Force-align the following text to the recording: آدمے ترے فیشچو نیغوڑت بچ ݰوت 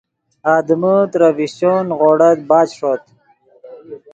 آدمے 0.55 0.95
ترے 1.11 1.29
فیشچو 1.37 1.73
نیغوڑت 1.87 2.37
بچ 2.49 2.69
ݰوت 2.77 3.03